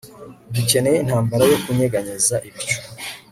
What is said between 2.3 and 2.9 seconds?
ibicu